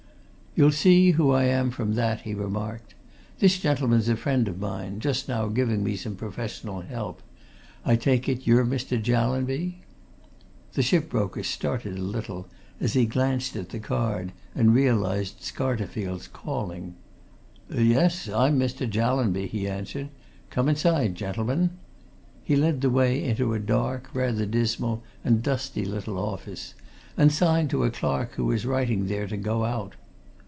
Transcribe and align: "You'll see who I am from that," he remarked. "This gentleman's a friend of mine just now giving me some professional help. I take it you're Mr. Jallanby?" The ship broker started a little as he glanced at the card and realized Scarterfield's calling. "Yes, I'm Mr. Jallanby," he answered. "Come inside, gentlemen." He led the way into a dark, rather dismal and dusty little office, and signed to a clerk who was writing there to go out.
"You'll 0.53 0.73
see 0.73 1.11
who 1.11 1.31
I 1.31 1.45
am 1.45 1.71
from 1.71 1.93
that," 1.93 2.21
he 2.23 2.33
remarked. 2.33 2.93
"This 3.39 3.57
gentleman's 3.57 4.09
a 4.09 4.17
friend 4.17 4.49
of 4.49 4.59
mine 4.59 4.99
just 4.99 5.29
now 5.29 5.47
giving 5.47 5.81
me 5.81 5.95
some 5.95 6.17
professional 6.17 6.81
help. 6.81 7.21
I 7.85 7.95
take 7.95 8.27
it 8.27 8.45
you're 8.45 8.65
Mr. 8.65 9.01
Jallanby?" 9.01 9.75
The 10.73 10.81
ship 10.81 11.09
broker 11.09 11.41
started 11.43 11.97
a 11.97 12.01
little 12.01 12.47
as 12.81 12.91
he 12.93 13.05
glanced 13.05 13.55
at 13.55 13.69
the 13.69 13.79
card 13.79 14.33
and 14.53 14.75
realized 14.75 15.39
Scarterfield's 15.39 16.27
calling. 16.27 16.95
"Yes, 17.73 18.27
I'm 18.27 18.59
Mr. 18.59 18.89
Jallanby," 18.89 19.47
he 19.47 19.69
answered. 19.69 20.09
"Come 20.49 20.67
inside, 20.67 21.15
gentlemen." 21.15 21.69
He 22.43 22.57
led 22.57 22.81
the 22.81 22.89
way 22.89 23.23
into 23.23 23.53
a 23.53 23.59
dark, 23.59 24.09
rather 24.13 24.45
dismal 24.45 25.01
and 25.23 25.41
dusty 25.41 25.85
little 25.85 26.19
office, 26.19 26.73
and 27.15 27.31
signed 27.31 27.69
to 27.69 27.85
a 27.85 27.89
clerk 27.89 28.33
who 28.33 28.47
was 28.47 28.65
writing 28.65 29.07
there 29.07 29.27
to 29.27 29.37
go 29.37 29.63
out. 29.63 29.95